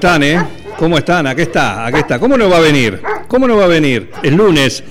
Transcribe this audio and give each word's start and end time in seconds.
están, 0.00 0.22
eh? 0.22 0.42
¿Cómo 0.78 0.96
están? 0.96 1.26
Aquí 1.26 1.42
está, 1.42 1.84
aquí 1.84 1.98
está. 1.98 2.18
¿Cómo 2.18 2.38
no 2.38 2.48
va 2.48 2.56
a 2.56 2.60
venir? 2.60 3.02
¿Cómo 3.28 3.46
no 3.46 3.58
va 3.58 3.64
a 3.64 3.68
venir? 3.68 4.10
Es 4.22 4.32
lunes 4.32 4.82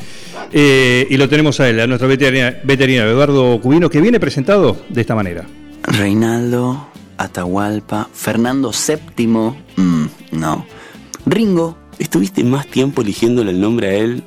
eh, 0.51 1.07
y 1.09 1.17
lo 1.17 1.27
tenemos 1.27 1.59
a 1.59 1.67
él, 1.67 1.79
a 1.79 1.87
nuestro 1.87 2.07
veterinario, 2.07 2.59
veterinario 2.63 3.11
Eduardo 3.13 3.59
Cubino, 3.59 3.89
que 3.89 4.01
viene 4.01 4.19
presentado 4.19 4.85
de 4.87 5.01
esta 5.01 5.15
manera. 5.15 5.47
Reinaldo, 5.81 6.89
Atahualpa, 7.17 8.07
Fernando 8.13 8.71
VII, 8.71 9.27
mm, 9.27 10.05
no. 10.33 10.67
Ringo, 11.25 11.75
Estuviste 11.97 12.45
más 12.45 12.67
tiempo 12.67 13.01
eligiéndole 13.01 13.51
el 13.51 13.59
nombre 13.59 13.89
a 13.89 13.93
él 13.95 14.23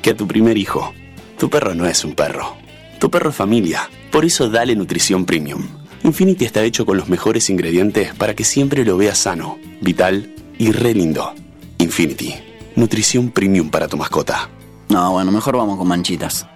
que 0.00 0.10
a 0.10 0.16
tu 0.16 0.28
primer 0.28 0.56
hijo. 0.58 0.92
Tu 1.38 1.50
perro 1.50 1.74
no 1.74 1.86
es 1.86 2.04
un 2.04 2.14
perro. 2.14 2.56
Tu 3.00 3.10
perro 3.10 3.30
es 3.30 3.36
familia. 3.36 3.90
Por 4.12 4.24
eso 4.24 4.48
dale 4.48 4.76
nutrición 4.76 5.24
premium. 5.24 5.66
Infinity 6.06 6.44
está 6.44 6.62
hecho 6.62 6.86
con 6.86 6.96
los 6.96 7.08
mejores 7.08 7.50
ingredientes 7.50 8.14
para 8.14 8.34
que 8.34 8.44
siempre 8.44 8.84
lo 8.84 8.96
veas 8.96 9.18
sano, 9.18 9.58
vital 9.80 10.32
y 10.56 10.70
re 10.70 10.94
lindo. 10.94 11.34
Infinity. 11.78 12.32
Nutrición 12.76 13.32
premium 13.32 13.70
para 13.70 13.88
tu 13.88 13.96
mascota. 13.96 14.48
no, 14.88 15.10
bueno, 15.10 15.32
mejor 15.32 15.56
vamos 15.56 15.76
con 15.76 15.88
manchitas. 15.88 16.46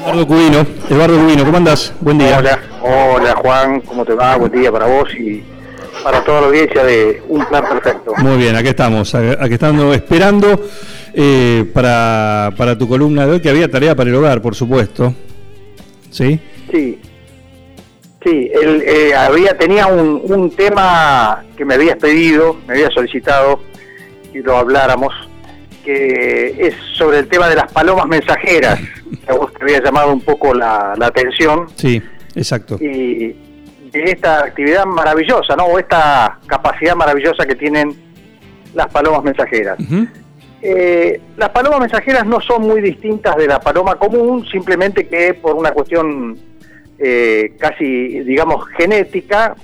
Eduardo 0.00 0.26
Cubino, 0.26 0.66
Eduardo 0.88 1.18
Cubino, 1.18 1.44
¿cómo 1.44 1.56
andas? 1.58 1.92
Buen 2.00 2.16
día. 2.16 2.38
Hola, 2.38 2.58
hola 2.80 3.36
Juan, 3.42 3.82
¿cómo 3.82 4.06
te 4.06 4.14
va? 4.14 4.36
Buen 4.36 4.52
día 4.52 4.72
para 4.72 4.86
vos 4.86 5.10
y 5.14 5.44
para 6.02 6.22
toda 6.24 6.40
la 6.42 6.46
audiencia 6.48 6.84
de 6.84 7.22
Un 7.28 7.44
Plan 7.46 7.64
Perfecto. 7.68 8.12
Muy 8.18 8.36
bien, 8.36 8.56
aquí 8.56 8.68
estamos, 8.68 9.14
aquí 9.14 9.54
estando 9.54 9.92
esperando 9.92 10.60
eh, 11.14 11.64
para, 11.72 12.52
para 12.56 12.76
tu 12.76 12.88
columna 12.88 13.26
de 13.26 13.32
hoy, 13.32 13.40
que 13.40 13.50
había 13.50 13.70
tarea 13.70 13.94
para 13.94 14.10
el 14.10 14.16
hogar, 14.16 14.40
por 14.40 14.54
supuesto. 14.54 15.14
¿Sí? 16.10 16.40
Sí, 16.70 17.00
sí, 18.24 18.50
él 18.62 18.82
eh, 18.86 19.14
había, 19.14 19.56
tenía 19.56 19.86
un, 19.86 20.22
un 20.24 20.50
tema 20.50 21.44
que 21.56 21.64
me 21.64 21.74
habías 21.74 21.96
pedido, 21.96 22.56
me 22.66 22.74
había 22.74 22.90
solicitado 22.90 23.60
que 24.32 24.40
lo 24.40 24.56
habláramos, 24.56 25.12
que 25.84 26.54
es 26.58 26.74
sobre 26.94 27.18
el 27.20 27.28
tema 27.28 27.48
de 27.48 27.56
las 27.56 27.72
palomas 27.72 28.06
mensajeras, 28.06 28.80
que 28.80 29.32
a 29.32 29.34
vos 29.34 29.52
te 29.54 29.62
había 29.62 29.82
llamado 29.82 30.12
un 30.12 30.20
poco 30.20 30.54
la, 30.54 30.94
la 30.96 31.06
atención. 31.06 31.66
Sí, 31.76 32.02
exacto. 32.34 32.76
y 32.80 33.34
de 33.90 34.04
esta 34.04 34.44
actividad 34.44 34.84
maravillosa, 34.86 35.56
¿no? 35.56 35.64
O 35.64 35.78
esta 35.78 36.38
capacidad 36.46 36.94
maravillosa 36.94 37.46
que 37.46 37.54
tienen 37.54 37.94
las 38.74 38.88
palomas 38.88 39.24
mensajeras. 39.24 39.78
Eh, 40.60 41.20
las 41.36 41.50
palomas 41.50 41.80
mensajeras 41.80 42.26
no 42.26 42.40
son 42.40 42.62
muy 42.62 42.80
distintas 42.80 43.36
de 43.36 43.46
la 43.46 43.60
paloma 43.60 43.96
común, 43.96 44.46
simplemente 44.50 45.06
que 45.06 45.34
por 45.34 45.54
una 45.54 45.70
cuestión 45.70 46.36
eh, 46.98 47.54
casi, 47.58 48.20
digamos, 48.20 48.66
genética, 48.76 49.54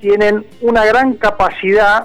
tienen 0.00 0.44
una 0.60 0.84
gran 0.84 1.14
capacidad, 1.14 2.04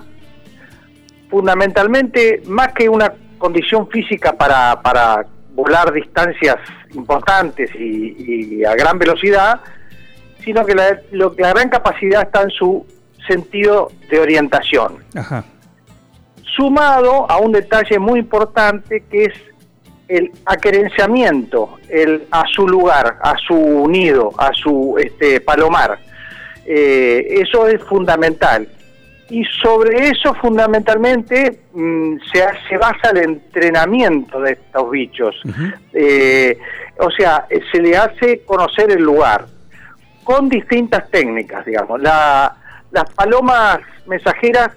fundamentalmente, 1.29 2.41
más 2.45 2.69
que 2.73 2.87
una 2.87 3.13
condición 3.37 3.89
física 3.89 4.33
para, 4.33 4.81
para 4.81 5.25
volar 5.53 5.91
distancias 5.91 6.55
importantes 6.93 7.69
y, 7.75 8.59
y 8.59 8.65
a 8.65 8.75
gran 8.75 8.97
velocidad, 8.97 9.59
sino 10.47 10.65
que 10.65 10.73
la, 10.73 10.97
lo- 11.11 11.35
la 11.37 11.49
gran 11.49 11.67
capacidad 11.67 12.21
está 12.23 12.43
en 12.43 12.49
su 12.51 12.85
sentido 13.27 13.91
de 14.09 14.17
orientación 14.21 15.03
Ajá. 15.13 15.43
sumado 16.55 17.29
a 17.29 17.37
un 17.39 17.51
detalle 17.51 17.99
muy 17.99 18.19
importante 18.19 19.03
que 19.11 19.25
es 19.25 19.33
el 20.07 20.31
aquerenciamiento, 20.45 21.77
el 21.89 22.27
a 22.31 22.45
su 22.55 22.65
lugar, 22.65 23.17
a 23.21 23.35
su 23.45 23.85
nido, 23.89 24.31
a 24.37 24.53
su 24.53 24.95
este 24.97 25.41
palomar. 25.41 25.99
Eh, 26.65 27.27
eso 27.41 27.67
es 27.67 27.83
fundamental. 27.83 28.69
Y 29.29 29.43
sobre 29.61 30.07
eso 30.07 30.33
fundamentalmente 30.35 31.59
mm, 31.73 32.19
se, 32.31 32.41
se 32.69 32.77
basa 32.77 33.09
el 33.11 33.17
entrenamiento 33.17 34.39
de 34.39 34.53
estos 34.53 34.89
bichos. 34.89 35.35
Eh, 35.91 36.57
o 36.99 37.11
sea, 37.11 37.45
se 37.73 37.81
le 37.81 37.97
hace 37.97 38.43
conocer 38.45 38.89
el 38.91 39.03
lugar 39.03 39.45
con 40.27 40.49
distintas 40.49 41.09
técnicas, 41.09 41.65
digamos. 41.65 42.01
La- 42.01 42.53
las 42.91 43.09
palomas 43.13 43.79
mensajeras 44.07 44.71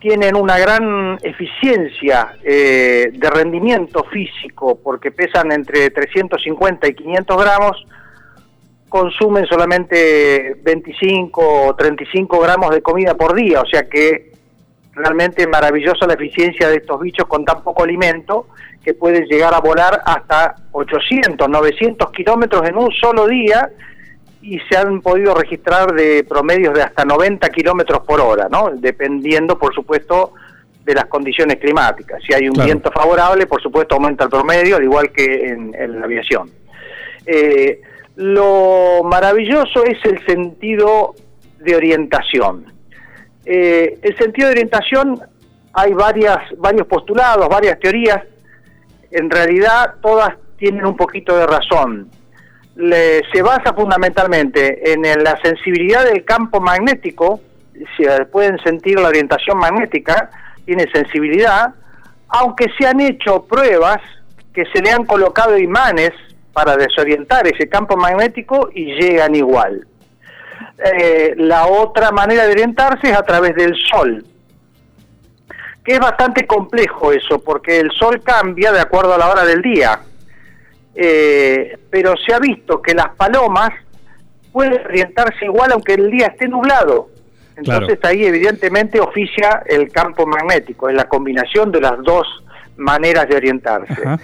tienen 0.00 0.34
una 0.34 0.58
gran 0.58 1.18
eficiencia 1.22 2.32
eh, 2.42 3.10
de 3.12 3.30
rendimiento 3.30 4.04
físico 4.04 4.78
porque 4.82 5.10
pesan 5.10 5.52
entre 5.52 5.90
350 5.90 6.88
y 6.88 6.94
500 6.94 7.36
gramos, 7.42 7.86
consumen 8.88 9.44
solamente 9.46 10.56
25 10.62 11.66
o 11.68 11.74
35 11.74 12.38
gramos 12.40 12.70
de 12.70 12.80
comida 12.80 13.14
por 13.14 13.34
día, 13.34 13.60
o 13.60 13.66
sea 13.66 13.86
que 13.90 14.32
realmente 14.94 15.46
maravillosa 15.46 16.06
la 16.06 16.14
eficiencia 16.14 16.70
de 16.70 16.76
estos 16.76 16.98
bichos 16.98 17.26
con 17.26 17.44
tan 17.44 17.62
poco 17.62 17.82
alimento 17.84 18.46
que 18.86 18.94
pueden 18.94 19.24
llegar 19.24 19.52
a 19.52 19.58
volar 19.58 20.00
hasta 20.06 20.54
800, 20.70 21.48
900 21.48 22.08
kilómetros 22.12 22.68
en 22.68 22.76
un 22.76 22.92
solo 22.92 23.26
día 23.26 23.68
y 24.40 24.60
se 24.60 24.76
han 24.76 25.00
podido 25.00 25.34
registrar 25.34 25.92
de 25.92 26.22
promedios 26.22 26.72
de 26.72 26.82
hasta 26.82 27.04
90 27.04 27.48
kilómetros 27.48 28.06
por 28.06 28.20
hora, 28.20 28.46
¿no? 28.48 28.70
Dependiendo, 28.76 29.58
por 29.58 29.74
supuesto, 29.74 30.34
de 30.84 30.94
las 30.94 31.06
condiciones 31.06 31.56
climáticas. 31.56 32.22
Si 32.24 32.32
hay 32.32 32.46
un 32.46 32.54
Claro. 32.54 32.66
viento 32.66 32.92
favorable, 32.92 33.48
por 33.48 33.60
supuesto, 33.60 33.96
aumenta 33.96 34.22
el 34.22 34.30
promedio, 34.30 34.76
al 34.76 34.84
igual 34.84 35.10
que 35.10 35.24
en, 35.48 35.74
en 35.74 35.98
la 35.98 36.04
aviación. 36.06 36.48
Eh, 37.26 37.80
lo 38.14 39.00
maravilloso 39.02 39.82
es 39.84 39.98
el 40.04 40.24
sentido 40.24 41.16
de 41.58 41.74
orientación. 41.74 42.66
Eh, 43.44 43.98
el 44.00 44.16
sentido 44.16 44.46
de 44.46 44.52
orientación, 44.52 45.20
hay 45.72 45.92
varias, 45.92 46.38
varios 46.58 46.86
postulados, 46.86 47.48
varias 47.48 47.80
teorías. 47.80 48.22
En 49.10 49.30
realidad, 49.30 49.94
todas 50.02 50.34
tienen 50.58 50.84
un 50.86 50.96
poquito 50.96 51.36
de 51.36 51.46
razón. 51.46 52.10
Le- 52.76 53.22
se 53.32 53.42
basa 53.42 53.72
fundamentalmente 53.74 54.92
en 54.92 55.02
la 55.22 55.38
sensibilidad 55.42 56.04
del 56.04 56.24
campo 56.24 56.60
magnético, 56.60 57.40
si 57.96 58.04
pueden 58.32 58.58
sentir 58.60 58.98
la 58.98 59.08
orientación 59.08 59.58
magnética, 59.58 60.30
tiene 60.64 60.86
sensibilidad, 60.92 61.74
aunque 62.28 62.66
se 62.78 62.86
han 62.86 63.00
hecho 63.00 63.44
pruebas 63.44 63.98
que 64.52 64.64
se 64.72 64.80
le 64.82 64.90
han 64.90 65.04
colocado 65.04 65.56
imanes 65.58 66.10
para 66.52 66.76
desorientar 66.76 67.46
ese 67.46 67.68
campo 67.68 67.96
magnético 67.96 68.70
y 68.74 68.94
llegan 68.94 69.34
igual. 69.34 69.86
Eh, 70.78 71.34
la 71.36 71.66
otra 71.66 72.10
manera 72.10 72.44
de 72.46 72.52
orientarse 72.52 73.10
es 73.10 73.16
a 73.16 73.22
través 73.22 73.54
del 73.54 73.74
sol, 73.76 74.24
que 75.86 75.92
es 75.92 76.00
bastante 76.00 76.46
complejo 76.46 77.12
eso, 77.12 77.38
porque 77.38 77.78
el 77.78 77.92
sol 77.92 78.20
cambia 78.22 78.72
de 78.72 78.80
acuerdo 78.80 79.14
a 79.14 79.18
la 79.18 79.30
hora 79.30 79.44
del 79.44 79.62
día. 79.62 80.00
Eh, 80.94 81.78
pero 81.90 82.14
se 82.16 82.34
ha 82.34 82.38
visto 82.38 82.82
que 82.82 82.92
las 82.94 83.10
palomas 83.14 83.70
pueden 84.52 84.84
orientarse 84.84 85.44
igual 85.44 85.70
aunque 85.72 85.94
el 85.94 86.10
día 86.10 86.26
esté 86.26 86.48
nublado. 86.48 87.08
Entonces 87.56 87.98
ahí 88.02 88.24
evidentemente 88.24 88.98
oficia 89.00 89.62
el 89.66 89.90
campo 89.92 90.26
magnético, 90.26 90.88
es 90.88 90.94
la 90.96 91.04
combinación 91.08 91.70
de 91.70 91.80
las 91.80 92.02
dos 92.02 92.26
maneras 92.76 93.28
de 93.28 93.36
orientarse. 93.36 93.94
Ajá. 94.04 94.18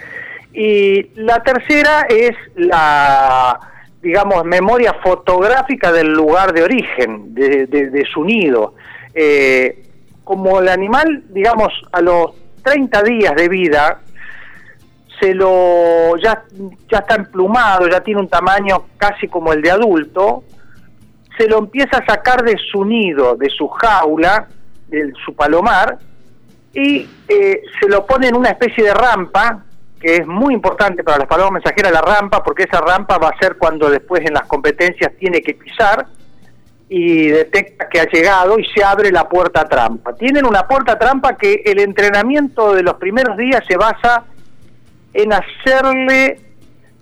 Y 0.51 1.09
la 1.15 1.41
tercera 1.41 2.05
es 2.09 2.35
la, 2.55 3.59
digamos, 4.01 4.43
memoria 4.45 4.93
fotográfica 5.03 5.91
del 5.91 6.11
lugar 6.13 6.53
de 6.53 6.61
origen, 6.63 7.33
de, 7.33 7.65
de- 7.65 7.89
de 7.89 8.05
su 8.05 8.23
nido. 8.23 8.75
Eh, 9.15 9.79
como 10.23 10.59
el 10.59 10.69
animal, 10.69 11.23
digamos, 11.29 11.73
a 11.91 12.01
los 12.01 12.31
30 12.63 13.03
días 13.03 13.35
de 13.35 13.49
vida, 13.49 13.99
se 15.19 15.33
lo 15.33 16.17
ya, 16.17 16.43
ya 16.91 16.99
está 16.99 17.15
emplumado, 17.15 17.87
ya 17.87 18.01
tiene 18.01 18.21
un 18.21 18.29
tamaño 18.29 18.85
casi 18.97 19.27
como 19.27 19.53
el 19.53 19.61
de 19.61 19.71
adulto, 19.71 20.43
se 21.37 21.47
lo 21.47 21.59
empieza 21.59 21.97
a 21.97 22.05
sacar 22.05 22.43
de 22.43 22.57
su 22.71 22.85
nido, 22.85 23.35
de 23.35 23.49
su 23.49 23.67
jaula, 23.67 24.47
de 24.87 25.11
su 25.25 25.35
palomar, 25.35 25.97
y 26.73 27.07
eh, 27.27 27.61
se 27.79 27.87
lo 27.87 28.05
pone 28.05 28.27
en 28.27 28.35
una 28.35 28.49
especie 28.49 28.83
de 28.83 28.93
rampa, 28.93 29.63
que 29.99 30.17
es 30.17 30.27
muy 30.27 30.53
importante 30.53 31.03
para 31.03 31.19
las 31.19 31.27
palomas 31.27 31.53
mensajeras, 31.53 31.91
la 31.91 32.01
rampa, 32.01 32.43
porque 32.43 32.63
esa 32.63 32.81
rampa 32.81 33.17
va 33.17 33.29
a 33.29 33.37
ser 33.37 33.57
cuando 33.57 33.89
después 33.89 34.25
en 34.25 34.33
las 34.33 34.43
competencias 34.43 35.13
tiene 35.17 35.41
que 35.41 35.53
pisar 35.53 36.07
y 36.95 37.29
detecta 37.29 37.89
que 37.89 37.99
ha 38.01 38.05
llegado 38.05 38.59
y 38.59 38.65
se 38.65 38.83
abre 38.83 39.11
la 39.11 39.27
puerta 39.27 39.67
trampa. 39.67 40.13
Tienen 40.13 40.45
una 40.45 40.67
puerta 40.67 40.99
trampa 40.99 41.35
que 41.35 41.63
el 41.65 41.79
entrenamiento 41.79 42.71
de 42.75 42.83
los 42.83 42.95
primeros 42.97 43.35
días 43.35 43.63
se 43.67 43.77
basa 43.77 44.25
en 45.11 45.33
hacerle 45.33 46.39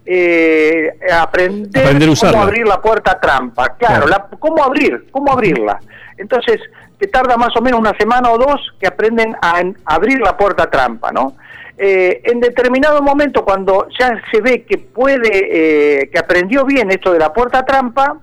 eh, 0.06 0.98
aprender, 1.14 1.86
a 1.86 2.32
cómo 2.32 2.42
abrir 2.44 2.66
la 2.68 2.82
puerta 2.82 3.20
trampa. 3.20 3.76
Claro, 3.78 4.06
Claro. 4.06 4.08
la- 4.08 4.38
cómo 4.40 4.64
abrir, 4.64 5.08
cómo 5.12 5.32
abrirla. 5.32 5.80
Entonces, 6.18 6.60
que 6.98 7.08
tarda 7.08 7.36
más 7.36 7.56
o 7.58 7.62
menos 7.62 7.80
una 7.80 7.94
semana 7.98 8.32
o 8.32 8.38
dos 8.38 8.62
que 8.80 8.88
aprenden 8.88 9.36
a 9.42 9.60
en- 9.60 9.78
abrir 9.86 10.20
la 10.22 10.38
puerta 10.38 10.70
trampa, 10.70 11.12
¿no? 11.12 11.36
Eh, 11.78 12.22
en 12.26 12.40
determinado 12.40 13.02
momento, 13.02 13.44
cuando 13.44 13.88
ya 14.00 14.22
se 14.32 14.40
ve 14.40 14.64
que 14.64 14.78
puede, 14.78 16.02
eh, 16.04 16.10
que 16.10 16.18
aprendió 16.20 16.64
bien 16.64 16.92
esto 16.92 17.12
de 17.12 17.20
la 17.20 17.34
puerta 17.34 17.66
trampa, 17.66 18.18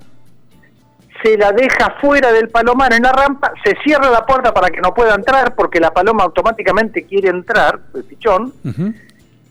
se 1.23 1.37
la 1.37 1.53
deja 1.53 1.97
fuera 2.01 2.33
del 2.33 2.49
palomar 2.49 2.93
en 2.93 3.03
la 3.03 3.13
rampa, 3.13 3.53
se 3.65 3.77
cierra 3.83 4.11
la 4.11 4.25
puerta 4.25 4.53
para 4.53 4.71
que 4.71 4.81
no 4.81 4.95
pueda 4.95 5.15
entrar, 5.15 5.55
porque 5.55 5.81
la 5.81 5.93
paloma 5.93 6.25
automáticamente 6.25 7.05
quiere 7.05 7.29
entrar, 7.29 7.81
el 7.95 8.05
pichón, 8.05 8.53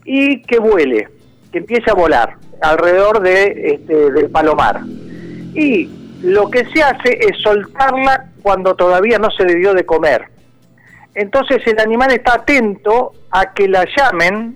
y 0.05 0.41
que 0.43 0.59
vuele, 0.59 1.09
que 1.51 1.59
empiece 1.59 1.91
a 1.91 1.93
volar 1.93 2.35
alrededor 2.61 3.21
de, 3.21 3.73
este, 3.73 4.11
del 4.11 4.29
palomar. 4.29 4.81
Y 5.53 5.89
lo 6.23 6.49
que 6.49 6.65
se 6.65 6.81
hace 6.81 7.19
es 7.19 7.41
soltarla 7.41 8.29
cuando 8.41 8.75
todavía 8.75 9.19
no 9.19 9.29
se 9.31 9.43
le 9.43 9.55
dio 9.55 9.73
de 9.73 9.85
comer. 9.85 10.25
Entonces 11.13 11.65
el 11.65 11.79
animal 11.79 12.11
está 12.11 12.35
atento 12.35 13.13
a 13.31 13.53
que 13.53 13.67
la 13.67 13.85
llamen 13.97 14.55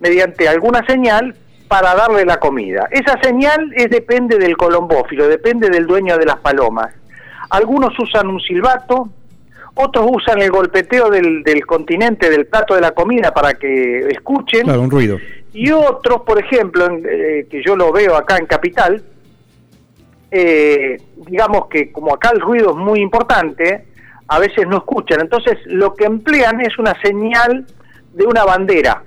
mediante 0.00 0.48
alguna 0.48 0.84
señal 0.86 1.36
para 1.72 1.94
darle 1.94 2.26
la 2.26 2.36
comida. 2.38 2.86
Esa 2.90 3.18
señal 3.22 3.72
es 3.74 3.88
depende 3.88 4.36
del 4.36 4.58
colombófilo, 4.58 5.26
depende 5.26 5.70
del 5.70 5.86
dueño 5.86 6.18
de 6.18 6.26
las 6.26 6.36
palomas. 6.36 6.92
Algunos 7.48 7.98
usan 7.98 8.26
un 8.28 8.38
silbato, 8.40 9.08
otros 9.76 10.04
usan 10.12 10.42
el 10.42 10.50
golpeteo 10.50 11.08
del, 11.08 11.42
del 11.42 11.64
continente 11.64 12.28
del 12.28 12.44
plato 12.44 12.74
de 12.74 12.82
la 12.82 12.90
comida 12.90 13.32
para 13.32 13.54
que 13.54 14.00
escuchen. 14.10 14.64
Claro, 14.64 14.82
un 14.82 14.90
ruido. 14.90 15.16
Y 15.54 15.70
otros, 15.70 16.20
por 16.26 16.38
ejemplo, 16.44 16.84
en- 16.84 17.06
eh, 17.08 17.46
que 17.50 17.62
yo 17.64 17.74
lo 17.74 17.90
veo 17.90 18.16
acá 18.16 18.36
en 18.36 18.44
Capital, 18.44 19.02
eh, 20.30 20.98
digamos 21.26 21.68
que 21.68 21.90
como 21.90 22.12
acá 22.12 22.32
el 22.34 22.40
ruido 22.42 22.72
es 22.72 22.76
muy 22.76 23.00
importante, 23.00 23.86
a 24.28 24.38
veces 24.38 24.66
no 24.68 24.76
escuchan. 24.76 25.20
Entonces 25.22 25.56
lo 25.64 25.94
que 25.94 26.04
emplean 26.04 26.60
es 26.60 26.78
una 26.78 26.94
señal 27.00 27.64
de 28.12 28.26
una 28.26 28.44
bandera 28.44 29.04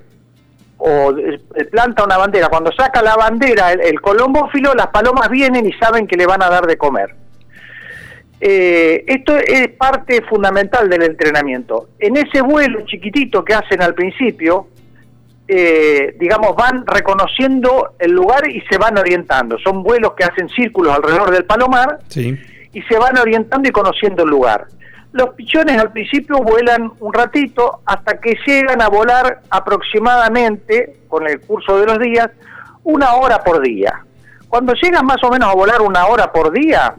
o 0.78 1.14
de 1.14 1.66
planta 1.72 2.04
una 2.04 2.18
bandera. 2.18 2.50
Cuando 2.50 2.72
saca 2.72 3.02
la 3.02 3.16
bandera 3.16 3.72
el, 3.72 3.82
el 3.82 4.02
colombófilo, 4.02 4.74
las 4.74 4.88
palomas 4.88 5.30
vienen 5.30 5.66
y 5.66 5.74
saben 5.74 6.06
que 6.08 6.16
le 6.18 6.26
van 6.26 6.42
a 6.44 6.50
dar 6.50 6.66
de 6.68 6.78
comer. 6.78 7.16
Eh, 8.42 9.04
esto 9.08 9.38
es 9.38 9.70
parte 9.70 10.22
fundamental 10.24 10.90
del 10.90 11.04
entrenamiento. 11.04 11.90
En 12.00 12.18
ese 12.18 12.42
vuelo 12.42 12.82
chiquitito 12.86 13.44
que 13.46 13.54
hacen 13.54 13.82
al 13.82 13.94
principio, 13.94 14.68
eh, 15.48 16.16
digamos, 16.20 16.56
van 16.56 16.86
reconociendo 16.86 17.94
el 17.98 18.12
lugar 18.12 18.50
y 18.50 18.62
se 18.70 18.78
van 18.78 18.98
orientando. 18.98 19.58
Son 19.60 19.82
vuelos 19.84 20.14
que 20.18 20.26
hacen 20.26 20.50
círculos 20.50 20.94
alrededor 20.96 21.32
del 21.32 21.46
palomar 21.46 22.00
Sí. 22.10 22.38
y 22.74 22.82
se 22.84 22.98
van 22.98 23.18
orientando 23.18 23.70
y 23.70 23.72
conociendo 23.72 24.24
el 24.24 24.30
lugar. 24.30 24.66
Los 25.16 25.30
pichones 25.30 25.78
al 25.78 25.94
principio 25.94 26.40
vuelan 26.40 26.92
un 27.00 27.14
ratito 27.14 27.80
hasta 27.86 28.20
que 28.20 28.36
llegan 28.46 28.82
a 28.82 28.90
volar 28.90 29.44
aproximadamente, 29.50 31.04
con 31.08 31.26
el 31.26 31.40
curso 31.40 31.80
de 31.80 31.86
los 31.86 32.00
días, 32.00 32.30
una 32.84 33.14
hora 33.14 33.42
por 33.42 33.62
día. 33.62 34.04
Cuando 34.50 34.74
llegan 34.74 35.06
más 35.06 35.24
o 35.24 35.30
menos 35.30 35.50
a 35.50 35.56
volar 35.56 35.82
una 35.82 36.06
hora 36.08 36.34
por 36.34 36.52
día, 36.52 36.96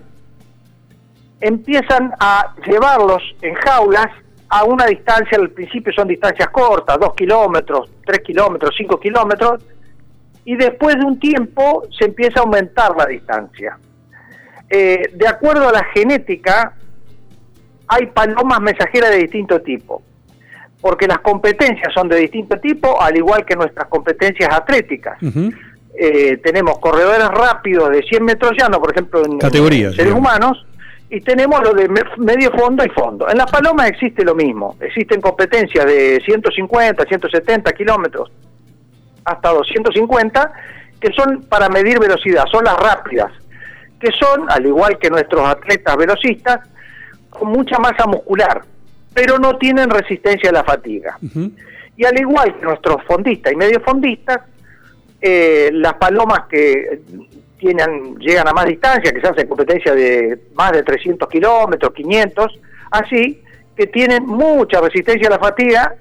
empiezan 1.42 2.10
a 2.18 2.54
llevarlos 2.66 3.22
en 3.42 3.54
jaulas 3.54 4.06
a 4.48 4.64
una 4.64 4.86
distancia, 4.86 5.36
al 5.36 5.50
principio 5.50 5.92
son 5.92 6.08
distancias 6.08 6.48
cortas, 6.48 6.98
dos 6.98 7.12
kilómetros, 7.14 7.90
tres 8.02 8.20
kilómetros, 8.20 8.74
cinco 8.78 8.98
kilómetros, 8.98 9.62
y 10.46 10.56
después 10.56 10.96
de 10.96 11.04
un 11.04 11.20
tiempo 11.20 11.82
se 11.90 12.06
empieza 12.06 12.40
a 12.40 12.44
aumentar 12.44 12.96
la 12.96 13.04
distancia. 13.04 13.78
Eh, 14.70 15.10
de 15.12 15.28
acuerdo 15.28 15.68
a 15.68 15.72
la 15.72 15.84
genética, 15.92 16.72
hay 17.88 18.06
palomas 18.06 18.60
mensajeras 18.60 19.10
de 19.10 19.18
distinto 19.18 19.60
tipo, 19.60 20.02
porque 20.80 21.06
las 21.06 21.18
competencias 21.18 21.92
son 21.94 22.08
de 22.08 22.16
distinto 22.16 22.58
tipo, 22.58 23.00
al 23.00 23.16
igual 23.16 23.44
que 23.44 23.56
nuestras 23.56 23.86
competencias 23.88 24.52
atléticas. 24.52 25.18
Eh, 25.98 26.36
tenemos 26.44 26.78
corredores 26.78 27.26
rápidos 27.28 27.90
de 27.90 28.02
100 28.02 28.22
metros 28.24 28.52
llanos, 28.58 28.78
por 28.80 28.90
ejemplo, 28.90 29.24
en, 29.24 29.38
Categorías, 29.38 29.94
seres 29.94 30.12
digamos. 30.14 30.20
humanos, 30.28 30.66
y 31.08 31.20
tenemos 31.22 31.62
lo 31.62 31.72
de 31.72 31.88
me- 31.88 32.02
medio 32.18 32.50
fondo 32.52 32.84
y 32.84 32.88
fondo. 32.90 33.28
En 33.30 33.38
las 33.38 33.50
palomas 33.50 33.88
existe 33.88 34.22
lo 34.24 34.34
mismo, 34.34 34.76
existen 34.80 35.20
competencias 35.22 35.86
de 35.86 36.20
150, 36.24 37.02
170 37.04 37.72
kilómetros, 37.72 38.30
hasta 39.24 39.48
250, 39.50 40.52
que 41.00 41.12
son 41.12 41.44
para 41.48 41.68
medir 41.70 41.98
velocidad, 41.98 42.44
son 42.50 42.64
las 42.64 42.76
rápidas, 42.76 43.32
que 43.98 44.10
son, 44.12 44.50
al 44.50 44.66
igual 44.66 44.98
que 44.98 45.08
nuestros 45.08 45.46
atletas 45.48 45.96
velocistas, 45.96 46.60
con 47.36 47.48
mucha 47.50 47.78
masa 47.78 48.06
muscular, 48.06 48.62
pero 49.14 49.38
no 49.38 49.56
tienen 49.56 49.88
resistencia 49.90 50.50
a 50.50 50.52
la 50.52 50.64
fatiga. 50.64 51.18
Y 51.96 52.04
al 52.04 52.18
igual 52.18 52.54
que 52.58 52.64
nuestros 52.64 53.02
fondistas 53.04 53.52
y 53.52 53.56
medio 53.56 53.80
fondistas, 53.80 54.40
eh, 55.20 55.70
las 55.72 55.94
palomas 55.94 56.40
que 56.48 57.00
tienen, 57.58 58.16
llegan 58.18 58.46
a 58.48 58.52
más 58.52 58.66
distancia, 58.66 59.12
que 59.12 59.20
se 59.20 59.26
hacen 59.28 59.48
competencia 59.48 59.94
de 59.94 60.38
más 60.54 60.72
de 60.72 60.82
300 60.82 61.26
kilómetros, 61.28 61.92
500, 61.94 62.60
así, 62.90 63.42
que 63.76 63.86
tienen 63.86 64.26
mucha 64.26 64.80
resistencia 64.80 65.28
a 65.28 65.32
la 65.32 65.38
fatiga, 65.38 65.94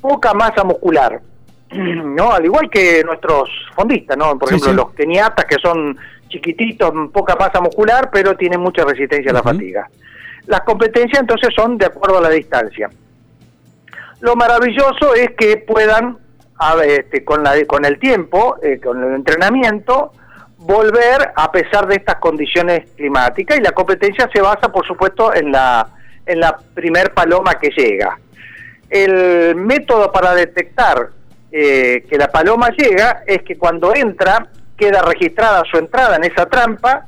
poca 0.00 0.32
masa 0.32 0.64
muscular. 0.64 1.20
¿no? 1.72 2.32
Al 2.32 2.44
igual 2.44 2.70
que 2.70 3.02
nuestros 3.04 3.50
fondistas, 3.74 4.16
¿no? 4.16 4.38
Por 4.38 4.48
Sí, 4.48 4.54
ejemplo, 4.56 4.70
sí. 4.70 4.76
los 4.76 4.94
keniatas 4.94 5.44
que 5.44 5.56
son 5.60 5.96
chiquititos, 6.28 6.90
poca 7.12 7.36
masa 7.36 7.60
muscular, 7.60 8.10
pero 8.12 8.34
tienen 8.36 8.60
mucha 8.60 8.84
resistencia 8.84 9.30
a 9.30 9.34
la 9.34 9.42
fatiga. 9.42 9.88
Las 10.46 10.60
competencias 10.60 11.20
entonces 11.20 11.50
son 11.54 11.78
de 11.78 11.86
acuerdo 11.86 12.18
a 12.18 12.22
la 12.22 12.30
distancia. 12.30 12.90
Lo 14.20 14.36
maravilloso 14.36 15.14
es 15.14 15.32
que 15.36 15.58
puedan, 15.58 16.18
a 16.58 16.82
este, 16.84 17.24
con 17.24 17.84
el 17.84 17.98
tiempo, 17.98 18.56
eh, 18.62 18.80
con 18.80 19.02
el 19.02 19.14
entrenamiento, 19.14 20.12
volver 20.64 21.32
a 21.36 21.52
pesar 21.52 21.86
de 21.86 21.96
estas 21.96 22.16
condiciones 22.16 22.90
climáticas 22.96 23.58
y 23.58 23.60
la 23.60 23.72
competencia 23.72 24.28
se 24.32 24.40
basa, 24.40 24.72
por 24.72 24.86
supuesto, 24.86 25.34
en 25.34 25.52
la, 25.52 25.88
en 26.24 26.40
la 26.40 26.56
primer 26.74 27.12
paloma 27.12 27.54
que 27.54 27.70
llega. 27.70 28.18
El 28.88 29.56
método 29.56 30.10
para 30.10 30.34
detectar 30.34 31.10
eh, 31.52 32.04
que 32.08 32.16
la 32.16 32.28
paloma 32.28 32.70
llega 32.70 33.24
es 33.26 33.42
que 33.42 33.56
cuando 33.56 33.94
entra 33.94 34.48
queda 34.76 35.02
registrada 35.02 35.62
su 35.70 35.76
entrada 35.78 36.16
en 36.16 36.24
esa 36.24 36.46
trampa 36.46 37.06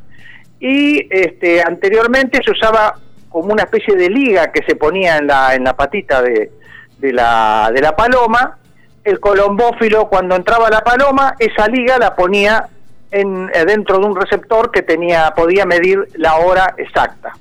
y 0.60 1.06
este, 1.10 1.62
anteriormente 1.62 2.40
se 2.44 2.50
usaba 2.50 2.94
como 3.36 3.52
una 3.52 3.64
especie 3.64 3.94
de 3.94 4.08
liga 4.08 4.50
que 4.50 4.62
se 4.62 4.76
ponía 4.76 5.18
en 5.18 5.26
la, 5.26 5.54
en 5.54 5.62
la 5.62 5.76
patita 5.76 6.22
de, 6.22 6.52
de, 6.96 7.12
la, 7.12 7.70
de 7.70 7.82
la 7.82 7.94
paloma. 7.94 8.56
El 9.04 9.20
colombófilo, 9.20 10.08
cuando 10.08 10.34
entraba 10.34 10.70
la 10.70 10.80
paloma, 10.80 11.34
esa 11.38 11.68
liga 11.68 11.98
la 11.98 12.16
ponía 12.16 12.66
en, 13.10 13.50
eh, 13.52 13.66
dentro 13.66 13.98
de 13.98 14.06
un 14.06 14.16
receptor 14.16 14.70
que 14.70 14.80
tenía 14.80 15.34
podía 15.36 15.66
medir 15.66 16.08
la 16.14 16.36
hora 16.36 16.72
exacta. 16.78 17.36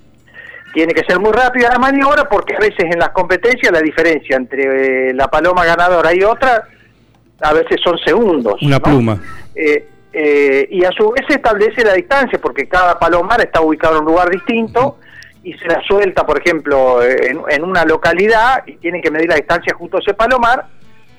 Tiene 0.74 0.94
que 0.94 1.06
ser 1.06 1.18
muy 1.18 1.32
rápida 1.32 1.70
la 1.70 1.80
maniobra 1.80 2.28
porque 2.28 2.58
a 2.58 2.60
veces 2.60 2.92
en 2.92 3.00
las 3.00 3.12
competencias 3.12 3.72
la 3.72 3.80
diferencia 3.80 4.36
entre 4.36 5.12
eh, 5.12 5.14
la 5.14 5.30
paloma 5.30 5.64
ganadora 5.64 6.14
y 6.14 6.22
otra 6.26 6.68
a 7.40 7.54
veces 7.54 7.80
son 7.82 7.98
segundos. 8.00 8.62
Una 8.62 8.80
¿no? 8.80 8.84
pluma. 8.84 9.18
Eh, 9.56 9.88
eh, 10.12 10.68
y 10.72 10.84
a 10.84 10.92
su 10.92 11.10
vez 11.12 11.26
se 11.26 11.36
establece 11.36 11.86
la 11.86 11.94
distancia 11.94 12.38
porque 12.42 12.68
cada 12.68 13.00
palomar 13.00 13.40
está 13.40 13.62
ubicado 13.62 13.96
en 13.96 14.02
un 14.02 14.08
lugar 14.08 14.30
distinto 14.30 14.98
y 15.46 15.54
se 15.54 15.68
la 15.68 15.80
suelta, 15.88 16.26
por 16.26 16.40
ejemplo, 16.40 17.02
en, 17.04 17.40
en 17.48 17.64
una 17.64 17.86
localidad 17.86 18.64
y 18.66 18.78
tienen 18.78 19.02
que 19.02 19.12
medir 19.12 19.30
la 19.30 19.36
distancia 19.36 19.74
junto 19.76 19.98
a 19.98 20.00
ese 20.02 20.14
palomar 20.16 20.66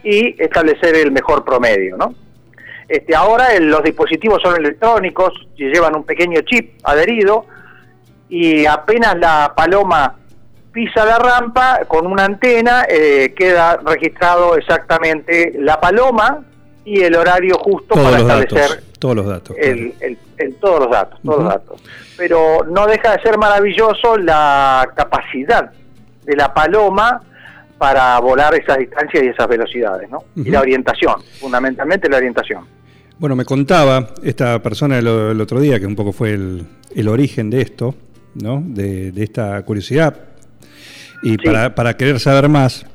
y 0.02 0.34
establecer 0.42 0.94
el 0.96 1.12
mejor 1.12 1.44
promedio, 1.44 1.96
¿no? 1.96 2.12
Este, 2.88 3.14
ahora 3.14 3.54
el- 3.54 3.68
los 3.70 3.82
dispositivos 3.82 4.42
son 4.42 4.56
electrónicos 4.56 5.32
llevan 5.56 5.94
un 5.96 6.04
pequeño 6.04 6.40
chip 6.42 6.74
adherido 6.84 7.46
y 8.28 8.66
apenas 8.66 9.16
la 9.18 9.52
paloma 9.56 10.16
pisa 10.72 11.04
la 11.04 11.18
rampa 11.18 11.80
con 11.88 12.06
una 12.06 12.24
antena 12.24 12.84
eh, 12.88 13.32
queda 13.36 13.78
registrado 13.84 14.56
exactamente 14.56 15.54
la 15.58 15.80
paloma 15.80 16.44
y 16.84 17.00
el 17.02 17.14
horario 17.16 17.56
justo 17.58 17.94
Todos 17.94 18.04
para 18.10 18.18
establecer 18.22 18.68
datos. 18.70 18.98
Todos 18.98 19.16
los 19.16 19.26
datos. 19.26 19.56
el, 19.58 19.94
todos 20.60 20.80
los 20.80 20.90
datos, 20.90 21.20
todos 21.24 21.38
los 21.42 21.48
datos. 21.48 21.82
Pero 22.16 22.64
no 22.70 22.86
deja 22.86 23.16
de 23.16 23.22
ser 23.22 23.36
maravilloso 23.38 24.16
la 24.16 24.88
capacidad 24.96 25.70
de 26.24 26.36
la 26.36 26.52
paloma 26.54 27.20
para 27.78 28.18
volar 28.20 28.54
esas 28.54 28.78
distancias 28.78 29.22
y 29.22 29.26
esas 29.28 29.46
velocidades, 29.48 30.08
¿no? 30.10 30.24
Y 30.34 30.50
la 30.50 30.60
orientación, 30.60 31.16
fundamentalmente 31.38 32.08
la 32.08 32.16
orientación. 32.16 32.64
Bueno, 33.18 33.36
me 33.36 33.44
contaba 33.44 34.08
esta 34.22 34.62
persona 34.62 34.98
el, 34.98 35.06
el 35.06 35.40
otro 35.40 35.60
día, 35.60 35.78
que 35.78 35.86
un 35.86 35.94
poco 35.96 36.12
fue 36.12 36.32
el, 36.32 36.66
el 36.94 37.08
origen 37.08 37.50
de 37.50 37.60
esto, 37.62 37.94
¿no? 38.34 38.62
De, 38.64 39.12
de 39.12 39.22
esta 39.24 39.62
curiosidad. 39.62 40.16
Y 41.22 41.30
Sí. 41.32 41.36
para, 41.38 41.74
para 41.74 41.96
querer 41.96 42.20
saber 42.20 42.48
más, 42.48 42.86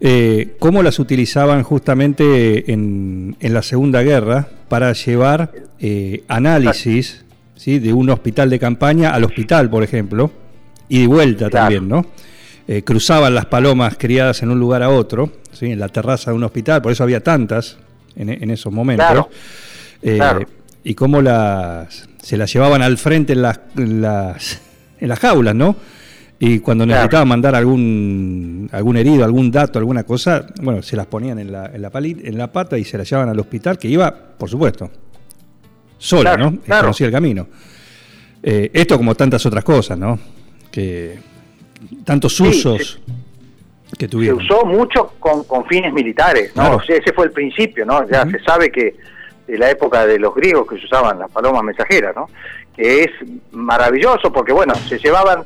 eh, 0.00 0.56
cómo 0.58 0.82
las 0.82 0.98
utilizaban 0.98 1.62
justamente 1.62 2.70
en, 2.72 3.36
en 3.40 3.54
la 3.54 3.62
Segunda 3.62 4.02
Guerra 4.02 4.48
para 4.68 4.92
llevar 4.92 5.50
eh, 5.80 6.24
análisis 6.28 7.23
¿sí? 7.56 7.78
de 7.78 7.92
un 7.92 8.10
hospital 8.10 8.50
de 8.50 8.58
campaña 8.58 9.10
al 9.14 9.24
hospital, 9.24 9.68
por 9.70 9.82
ejemplo, 9.82 10.30
y 10.88 11.02
de 11.02 11.06
vuelta 11.06 11.48
Claro. 11.50 11.64
también, 11.64 11.88
¿no? 11.88 12.06
Eh, 12.66 12.82
cruzaban 12.82 13.34
las 13.34 13.46
palomas 13.46 13.96
criadas 13.98 14.42
en 14.42 14.50
un 14.50 14.58
lugar 14.58 14.82
a 14.82 14.88
otro, 14.88 15.32
¿sí? 15.52 15.66
en 15.72 15.78
la 15.80 15.88
terraza 15.88 16.30
de 16.30 16.36
un 16.36 16.44
hospital, 16.44 16.80
por 16.82 16.92
eso 16.92 17.02
había 17.02 17.20
tantas 17.22 17.76
en, 18.16 18.30
en 18.30 18.50
esos 18.50 18.72
momentos. 18.72 19.06
Claro. 19.06 19.28
Eh, 20.02 20.16
Claro. 20.16 20.46
Y 20.86 20.94
cómo 20.94 21.22
las, 21.22 22.08
se 22.22 22.36
las 22.36 22.52
llevaban 22.52 22.82
al 22.82 22.98
frente 22.98 23.32
en 23.32 23.40
las, 23.42 23.58
en 23.76 24.02
las, 24.02 24.60
en 25.00 25.08
las 25.08 25.18
jaulas, 25.18 25.54
¿no? 25.54 25.76
Y 26.38 26.58
cuando 26.58 26.84
necesitaban 26.84 27.28
mandar 27.28 27.54
algún, 27.54 28.68
algún 28.70 28.96
herido, 28.98 29.24
algún 29.24 29.50
dato, 29.50 29.78
alguna 29.78 30.02
cosa, 30.04 30.46
bueno, 30.60 30.82
se 30.82 30.94
las 30.96 31.06
ponían 31.06 31.38
en 31.38 31.52
la, 31.52 31.70
en 31.72 31.80
la, 31.80 31.90
pali- 31.90 32.20
en 32.24 32.36
la 32.36 32.52
pata 32.52 32.76
y 32.76 32.84
se 32.84 32.98
las 32.98 33.08
llevaban 33.08 33.30
al 33.30 33.38
hospital, 33.40 33.78
que 33.78 33.88
iba, 33.88 34.12
por 34.14 34.50
supuesto, 34.50 34.90
sola, 36.04 36.34
Claro, 36.34 36.50
¿no? 36.50 36.60
claro. 36.60 36.82
Conocía 36.82 37.06
el 37.06 37.12
camino. 37.12 37.46
Eh, 38.42 38.70
esto 38.74 38.96
como 38.96 39.14
tantas 39.14 39.44
otras 39.46 39.64
cosas, 39.64 39.98
¿no? 39.98 40.18
Que 40.70 41.18
tantos 42.04 42.36
Sí, 42.36 42.42
usos 42.46 43.00
que 43.96 44.04
Se 44.06 44.08
tuvieron. 44.08 44.38
usó 44.42 44.64
mucho 44.66 45.12
con, 45.18 45.44
con 45.44 45.64
fines 45.66 45.92
militares, 45.92 46.48
¿no? 46.54 46.62
Claro. 46.62 46.76
O 46.76 46.82
sea, 46.82 46.96
ese 46.96 47.12
fue 47.12 47.26
el 47.26 47.32
principio, 47.32 47.86
¿no? 47.86 48.06
Ya 48.08 48.26
se 48.28 48.38
sabe 48.40 48.70
que 48.70 48.96
de 49.46 49.58
la 49.58 49.70
época 49.70 50.06
de 50.06 50.18
los 50.18 50.34
griegos 50.34 50.66
que 50.68 50.78
se 50.78 50.84
usaban 50.86 51.18
las 51.18 51.30
palomas 51.30 51.62
mensajeras, 51.62 52.14
¿no? 52.16 52.28
Que 52.76 53.04
es 53.04 53.10
maravilloso 53.52 54.32
porque, 54.32 54.52
bueno, 54.52 54.74
se 54.74 54.98
llevaban 54.98 55.44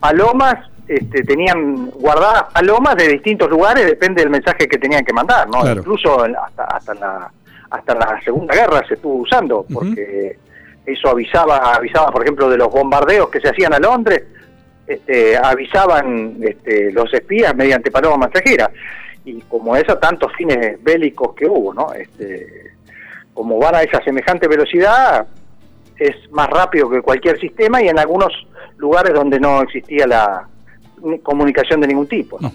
palomas, 0.00 0.56
este, 0.88 1.22
tenían 1.22 1.86
guardadas 1.90 2.44
palomas 2.52 2.96
de 2.96 3.08
distintos 3.08 3.48
lugares, 3.48 3.86
depende 3.86 4.20
del 4.22 4.30
mensaje 4.30 4.66
que 4.68 4.76
tenían 4.78 5.04
que 5.04 5.12
mandar, 5.12 5.48
¿no? 5.48 5.70
Incluso 5.70 6.22
hasta, 6.24 6.64
hasta 6.64 6.94
la 6.94 7.30
hasta 7.74 7.94
la 7.94 8.20
Segunda 8.22 8.54
Guerra 8.54 8.86
se 8.86 8.94
estuvo 8.94 9.14
usando, 9.16 9.64
porque 9.72 10.36
eso 10.86 11.08
avisaba, 11.08 11.74
avisaba, 11.74 12.10
por 12.10 12.22
ejemplo, 12.22 12.48
de 12.48 12.56
los 12.58 12.68
bombardeos 12.70 13.28
que 13.30 13.40
se 13.40 13.48
hacían 13.48 13.74
a 13.74 13.78
Londres, 13.78 14.22
este, 14.86 15.36
avisaban 15.36 16.36
este, 16.42 16.92
los 16.92 17.12
espías 17.14 17.54
mediante 17.56 17.90
paloma 17.90 18.26
mensajera. 18.26 18.70
Y 19.24 19.40
como 19.42 19.74
eso, 19.76 19.96
tantos 19.98 20.30
fines 20.36 20.82
bélicos 20.84 21.34
que 21.34 21.46
hubo, 21.46 21.72
¿no? 21.72 21.92
Este, 21.94 22.72
como 23.32 23.58
van 23.58 23.74
a 23.76 23.82
esa 23.82 24.02
semejante 24.04 24.46
velocidad, 24.46 25.26
es 25.98 26.14
más 26.30 26.48
rápido 26.50 26.90
que 26.90 27.00
cualquier 27.00 27.40
sistema 27.40 27.80
y 27.82 27.88
en 27.88 27.98
algunos 27.98 28.32
lugares 28.76 29.14
donde 29.14 29.40
no 29.40 29.62
existía 29.62 30.06
la 30.06 30.46
ni- 31.02 31.18
comunicación 31.20 31.80
de 31.80 31.86
ningún 31.86 32.06
tipo. 32.06 32.38
¿no? 32.40 32.50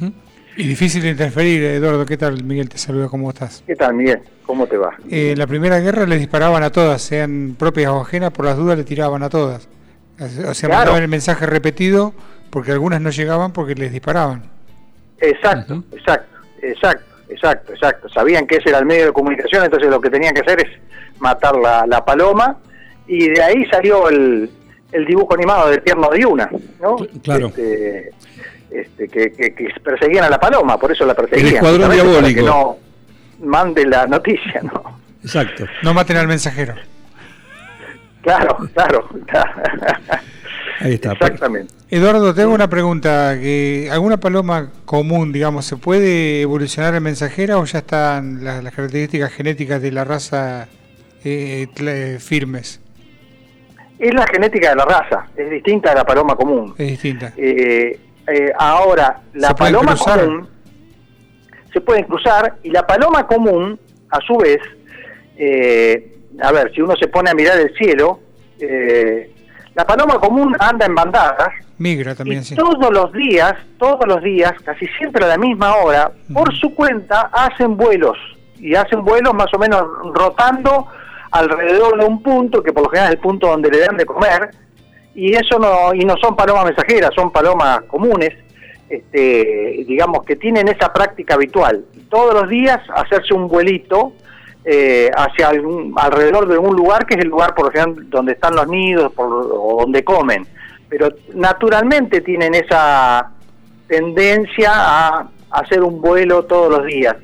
Y 0.59 0.67
difícil 0.67 1.01
de 1.01 1.09
interferir, 1.11 1.63
Eduardo. 1.63 2.05
¿Qué 2.05 2.17
tal, 2.17 2.43
Miguel? 2.43 2.67
Te 2.67 2.77
saluda, 2.77 3.07
¿cómo 3.07 3.29
estás? 3.29 3.63
¿Qué 3.65 3.77
tal, 3.77 3.93
Miguel? 3.93 4.19
¿Cómo 4.45 4.67
te 4.67 4.75
va? 4.75 4.97
Eh, 5.09 5.31
en 5.31 5.39
la 5.39 5.47
Primera 5.47 5.79
Guerra 5.79 6.05
les 6.05 6.19
disparaban 6.19 6.63
a 6.63 6.69
todas, 6.69 7.01
sean 7.01 7.55
propias 7.57 7.91
o 7.91 8.01
ajenas, 8.01 8.31
por 8.31 8.43
las 8.43 8.57
dudas 8.57 8.77
le 8.77 8.83
tiraban 8.83 9.23
a 9.23 9.29
todas. 9.29 9.69
O 10.19 10.27
sea, 10.53 10.67
Claro. 10.67 10.73
mandaban 10.79 11.03
el 11.03 11.07
mensaje 11.07 11.45
repetido 11.45 12.13
porque 12.49 12.73
algunas 12.73 12.99
no 12.99 13.09
llegaban 13.09 13.53
porque 13.53 13.73
les 13.73 13.93
disparaban. 13.93 14.43
Exacto, 15.21 15.81
exacto, 15.93 16.35
exacto, 16.61 17.05
exacto, 17.29 17.71
exacto. 17.73 18.09
Sabían 18.09 18.45
que 18.45 18.57
ese 18.57 18.67
era 18.67 18.79
el 18.79 18.85
medio 18.85 19.05
de 19.05 19.13
comunicación, 19.13 19.63
entonces 19.63 19.89
lo 19.89 20.01
que 20.01 20.09
tenían 20.09 20.33
que 20.33 20.41
hacer 20.41 20.59
es 20.59 20.69
matar 21.19 21.55
la, 21.55 21.85
la 21.87 22.03
paloma 22.03 22.57
y 23.07 23.29
de 23.29 23.41
ahí 23.41 23.65
salió 23.71 24.09
el, 24.09 24.49
el 24.91 25.05
dibujo 25.05 25.35
animado 25.35 25.69
de 25.69 25.77
Tierno 25.77 26.09
de 26.09 26.25
Una, 26.25 26.49
¿no? 26.81 26.97
Cl- 26.97 27.21
claro. 27.21 27.47
Este, 27.47 28.11
este, 28.71 29.07
que, 29.07 29.31
que- 29.31 29.53
que 29.53 29.67
perseguían 29.83 30.25
a 30.25 30.29
la 30.29 30.39
paloma, 30.39 30.77
por 30.77 30.91
eso 30.91 31.05
la 31.05 31.13
perseguían. 31.15 31.47
El 31.47 31.53
escuadrón 31.55 31.81
justamente 31.91 32.13
para 32.15 32.27
diabólico. 32.27 32.41
Que 32.41 33.45
no 33.45 33.47
mande 33.49 33.85
la 33.85 34.07
noticia, 34.07 34.61
¿no? 34.63 34.99
Exacto. 35.23 35.65
No 35.83 35.93
maten 35.93 36.17
al 36.17 36.27
mensajero. 36.27 36.75
Claro, 38.21 38.57
claro. 38.73 39.09
Ahí 40.81 40.93
está. 40.93 41.13
Exactamente. 41.13 41.73
Eduardo, 41.89 42.33
te 42.33 42.41
hago 42.43 42.53
una 42.53 42.69
pregunta. 42.69 43.37
que 43.39 43.89
¿Alguna 43.91 44.17
paloma 44.17 44.69
común, 44.85 45.31
digamos, 45.31 45.65
se 45.65 45.75
puede 45.77 46.41
evolucionar 46.41 46.95
en 46.95 47.03
mensajera 47.03 47.57
o 47.57 47.65
ya 47.65 47.79
están 47.79 48.43
las, 48.43 48.63
las 48.63 48.73
características 48.73 49.31
genéticas 49.33 49.81
de 49.81 49.91
la 49.91 50.03
raza 50.05 50.67
eh, 51.23 51.67
firmes? 52.19 52.79
Es 53.97 54.13
la 54.13 54.25
genética 54.27 54.69
de 54.69 54.75
la 54.77 54.85
raza, 54.85 55.27
es 55.35 55.49
distinta 55.49 55.91
a 55.91 55.95
la 55.95 56.05
paloma 56.05 56.35
común. 56.35 56.73
Es 56.77 56.87
distinta. 56.91 57.33
Eh, 57.35 57.99
eh, 58.31 58.51
ahora, 58.57 59.21
la 59.33 59.49
¿Se 59.49 59.55
pueden 59.55 59.73
paloma 59.73 59.95
cruzar? 59.95 60.19
común 60.25 60.59
se 61.71 61.81
pueden 61.81 62.03
cruzar 62.05 62.55
y 62.63 62.71
la 62.71 62.85
paloma 62.85 63.27
común, 63.27 63.79
a 64.09 64.19
su 64.21 64.37
vez, 64.37 64.59
eh, 65.37 66.17
a 66.41 66.51
ver, 66.51 66.71
si 66.73 66.81
uno 66.81 66.95
se 66.95 67.07
pone 67.07 67.29
a 67.29 67.33
mirar 67.33 67.59
el 67.59 67.73
cielo, 67.75 68.19
eh, 68.59 69.33
la 69.75 69.85
paloma 69.85 70.19
común 70.19 70.55
anda 70.59 70.85
en 70.85 70.95
bandadas 70.95 71.49
Migra 71.77 72.13
también, 72.13 72.41
y 72.41 72.45
sí. 72.45 72.55
todos 72.55 72.91
los 72.91 73.13
días, 73.13 73.53
todos 73.77 74.05
los 74.05 74.21
días, 74.21 74.51
casi 74.65 74.85
siempre 74.97 75.23
a 75.23 75.29
la 75.29 75.37
misma 75.37 75.75
hora, 75.77 76.11
por 76.33 76.53
su 76.55 76.75
cuenta 76.75 77.29
hacen 77.31 77.77
vuelos 77.77 78.17
y 78.57 78.75
hacen 78.75 79.05
vuelos 79.05 79.33
más 79.33 79.47
o 79.53 79.59
menos 79.59 79.81
rotando 80.13 80.87
alrededor 81.31 81.97
de 81.97 82.05
un 82.05 82.21
punto 82.21 82.61
que 82.61 82.73
por 82.73 82.83
lo 82.83 82.89
general 82.89 83.11
es 83.11 83.15
el 83.15 83.21
punto 83.21 83.47
donde 83.47 83.69
le 83.69 83.79
dan 83.79 83.95
de 83.95 84.05
comer 84.05 84.49
y 85.15 85.33
eso 85.33 85.59
no 85.59 85.93
y 85.93 86.05
no 86.05 86.15
son 86.17 86.35
palomas 86.35 86.65
mensajeras, 86.65 87.11
son 87.15 87.31
palomas 87.31 87.81
comunes, 87.83 88.31
este, 88.89 89.83
digamos 89.87 90.23
que 90.25 90.35
tienen 90.35 90.67
esa 90.67 90.91
práctica 90.93 91.35
habitual. 91.35 91.85
Todos 92.09 92.33
los 92.33 92.49
días 92.49 92.79
hacerse 92.95 93.33
un 93.33 93.47
vuelito 93.47 94.13
eh, 94.65 95.09
hacia 95.15 95.49
alrededor 95.95 96.47
de 96.47 96.57
un 96.57 96.75
lugar 96.75 97.05
que 97.05 97.15
es 97.15 97.21
el 97.21 97.29
lugar 97.29 97.53
por 97.55 97.65
lo 97.65 97.71
general 97.71 98.09
donde 98.09 98.33
están 98.33 98.55
los 98.55 98.67
nidos 98.67 99.11
por- 99.13 99.27
o 99.51 99.77
donde 99.81 100.03
comen. 100.03 100.45
Pero 100.89 101.09
naturalmente 101.33 102.21
tienen 102.21 102.55
esa 102.55 103.29
tendencia 103.87 104.71
a 104.73 105.27
hacer 105.51 105.81
un 105.83 106.01
vuelo 106.01 106.45
todos 106.45 106.69
los 106.77 106.85
días. 106.87 107.15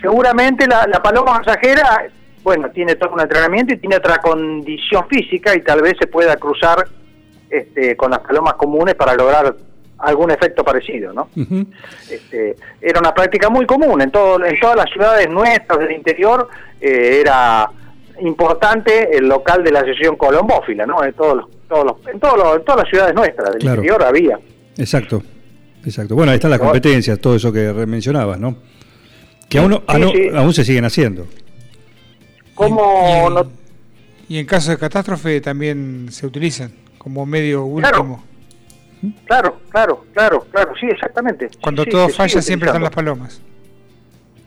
Seguramente 0.00 0.66
la 0.66 1.02
paloma 1.02 1.36
mensajera, 1.38 2.06
bueno, 2.42 2.70
tiene 2.70 2.94
todo 2.96 3.12
un 3.12 3.20
entrenamiento 3.20 3.74
y 3.74 3.76
tiene 3.78 3.96
otra 3.96 4.18
condición 4.18 5.06
física 5.08 5.54
y 5.54 5.62
tal 5.62 5.82
vez 5.82 5.94
se 6.00 6.06
pueda 6.06 6.36
cruzar 6.36 6.86
este, 7.50 7.96
con 7.96 8.10
las 8.10 8.20
palomas 8.20 8.54
comunes 8.54 8.94
para 8.94 9.14
lograr 9.14 9.54
algún 9.98 10.30
efecto 10.30 10.64
parecido, 10.64 11.12
¿no? 11.12 11.28
Ujú. 11.36 11.66
Este, 12.10 12.56
era 12.80 13.00
una 13.00 13.12
práctica 13.12 13.50
muy 13.50 13.66
común 13.66 14.00
en 14.00 14.10
todo, 14.10 14.42
en 14.44 14.58
todas 14.58 14.76
las 14.76 14.90
ciudades 14.90 15.28
nuestras 15.28 15.78
del 15.80 15.92
interior 15.92 16.48
eh, 16.80 17.18
era 17.20 17.68
importante 18.22 19.16
el 19.16 19.28
local 19.28 19.62
de 19.64 19.70
la 19.72 19.80
asociación 19.80 20.16
colombófila 20.16 20.86
no 20.86 21.02
en 21.04 21.12
todos 21.14 21.36
los, 21.36 21.46
todos 21.68 21.84
los- 21.84 22.06
en 22.14 22.20
todos 22.20 22.36
los- 22.38 22.56
en 22.56 22.64
todas 22.64 22.80
las 22.82 22.88
ciudades 22.90 23.14
nuestras 23.14 23.50
del 23.52 23.60
Claro. 23.60 23.76
interior 23.82 24.02
había 24.02 24.38
Exacto, 24.78 25.22
exacto. 25.84 26.14
Bueno, 26.14 26.30
ahí 26.32 26.36
están 26.36 26.50
las 26.50 26.60
competencias, 26.60 27.18
todo 27.18 27.34
eso 27.36 27.52
que 27.52 27.72
mencionabas, 27.86 28.38
¿no? 28.38 28.56
Que 29.48 29.58
aún, 29.58 29.82
ah, 29.86 29.96
sí. 30.12 30.30
aún 30.34 30.54
se 30.54 30.64
siguen 30.64 30.84
haciendo. 30.86 31.26
Y, 32.68 32.70
no- 32.72 33.50
y 34.28 34.38
en 34.38 34.46
caso 34.46 34.70
de 34.70 34.78
catástrofe 34.78 35.40
también 35.40 36.06
se 36.10 36.26
utilizan 36.26 36.72
como 36.98 37.24
medio 37.26 37.64
último. 37.64 38.22
claro 39.26 39.58
claro 39.70 40.04
claro 40.12 40.46
claro 40.52 40.72
sí 40.78 40.86
exactamente. 40.86 41.48
Cuando 41.60 41.84
sí, 41.84 41.90
todo 41.90 42.08
falla 42.08 42.40
siempre 42.42 42.68
están 42.68 42.82
las 42.82 42.92
palomas. 42.92 43.40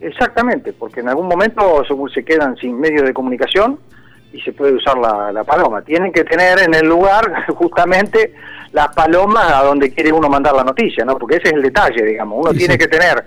exactamente 0.00 0.72
porque 0.72 1.00
en 1.00 1.08
algún 1.08 1.28
momento 1.28 1.82
se, 1.84 1.94
se 2.14 2.24
quedan 2.24 2.56
sin 2.56 2.78
medios 2.78 3.02
de 3.04 3.12
comunicación 3.14 3.78
y 4.32 4.40
se 4.40 4.52
puede 4.52 4.72
usar 4.74 4.98
la, 4.98 5.30
la 5.30 5.44
paloma. 5.44 5.82
Tienen 5.82 6.12
que 6.12 6.24
tener 6.24 6.58
en 6.60 6.74
el 6.74 6.86
lugar 6.86 7.44
justamente 7.54 8.34
las 8.72 8.88
palomas 8.94 9.52
a 9.52 9.62
donde 9.64 9.92
quiere 9.92 10.12
uno 10.12 10.28
mandar 10.28 10.54
la 10.54 10.64
noticia 10.64 11.04
no 11.04 11.16
porque 11.18 11.36
ese 11.36 11.48
es 11.48 11.52
el 11.54 11.62
detalle 11.62 12.04
digamos. 12.04 12.38
Uno 12.40 12.52
Sí, 12.52 12.58
tiene 12.58 12.76
que 12.78 12.88
tener 12.88 13.24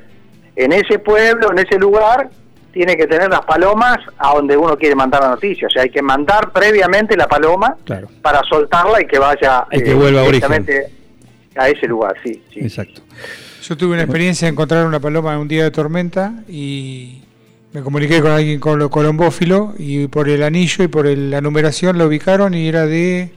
en 0.55 0.71
ese 0.73 0.97
pueblo, 0.99 1.51
en 1.51 1.59
ese 1.59 1.77
lugar, 1.77 2.29
tiene 2.73 2.95
que 2.95 3.07
tener 3.07 3.29
las 3.29 3.41
palomas 3.41 3.97
a 4.17 4.35
donde 4.35 4.55
uno 4.55 4.77
quiere 4.77 4.95
mandar 4.95 5.21
la 5.21 5.29
noticia. 5.29 5.67
O 5.67 5.69
sea, 5.69 5.83
hay 5.83 5.89
que 5.89 6.01
mandar 6.01 6.51
previamente 6.51 7.15
la 7.17 7.27
paloma 7.27 7.75
Claro. 7.85 8.07
para 8.21 8.41
soltarla 8.43 9.01
y 9.01 9.07
que 9.07 9.17
vaya 9.19 9.65
Y 9.71 9.81
que 9.81 9.93
vuelva 9.93 10.21
a 10.21 10.23
origen. 10.23 10.49
directamente 10.51 10.93
a 11.55 11.69
ese 11.69 11.87
lugar, 11.87 12.15
sí. 12.23 12.43
sí. 12.53 12.59
Exacto. 12.59 13.01
Yo 13.63 13.75
tuve 13.75 13.93
una 13.93 14.03
experiencia 14.03 14.45
de 14.45 14.51
encontrar 14.51 14.85
una 14.85 14.99
paloma 14.99 15.33
en 15.33 15.39
un 15.39 15.47
día 15.47 15.63
de 15.63 15.71
tormenta 15.71 16.33
y 16.47 17.21
me 17.73 17.81
comuniqué 17.81 18.21
con 18.21 18.31
alguien 18.31 18.59
con 18.59 18.77
lo 18.79 18.89
colombófilo 18.89 19.73
y 19.77 20.07
por 20.07 20.29
el 20.29 20.43
anillo 20.43 20.83
y 20.83 20.87
por 20.87 21.07
el- 21.07 21.31
la 21.31 21.41
numeración 21.41 21.97
la 21.97 22.05
ubicaron 22.05 22.53
y 22.53 22.67
era 22.67 22.85
de, 22.85 23.31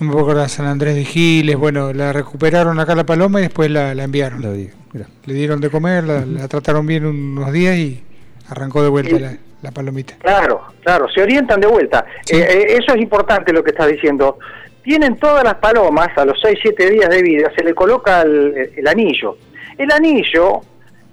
no 0.00 0.06
me 0.06 0.12
puedo 0.12 0.24
acordar, 0.26 0.48
San 0.48 0.66
Andrés 0.66 0.94
de 0.96 1.04
Giles. 1.04 1.56
Bueno, 1.56 1.92
la 1.92 2.12
recuperaron 2.12 2.78
acá 2.80 2.94
la 2.96 3.06
paloma 3.06 3.38
y 3.38 3.44
después 3.44 3.70
la, 3.70 3.94
la 3.94 4.04
enviaron. 4.04 4.42
La 4.42 4.52
digo, 4.52 4.72
mira. 4.92 5.06
Le 5.24 5.34
dieron 5.34 5.60
de 5.60 5.70
comer, 5.70 6.04
la, 6.04 6.26
la 6.26 6.48
trataron 6.48 6.84
bien 6.86 7.06
unos 7.06 7.52
días 7.52 7.76
y 7.76 8.02
arrancó 8.48 8.82
de 8.82 8.88
vuelta 8.88 9.18
la, 9.18 9.36
la 9.62 9.70
palomita. 9.70 10.14
Claro, 10.18 10.62
claro, 10.82 11.08
se 11.08 11.22
orientan 11.22 11.60
de 11.60 11.66
vuelta. 11.66 12.04
Sí. 12.24 12.36
Eh, 12.36 12.46
eh, 12.48 12.78
eso 12.82 12.94
es 12.94 13.00
importante 13.00 13.52
lo 13.52 13.62
que 13.64 13.70
estás 13.70 13.88
diciendo. 13.88 14.38
Tienen 14.82 15.16
todas 15.16 15.42
las 15.44 15.54
palomas, 15.54 16.08
a 16.16 16.24
los 16.26 16.38
6-7 16.42 16.90
días 16.90 17.08
de 17.08 17.22
vida, 17.22 17.50
se 17.56 17.64
le 17.64 17.74
coloca 17.74 18.22
el, 18.22 18.70
el 18.76 18.86
anillo. 18.88 19.38
El 19.78 19.90
anillo 19.90 20.60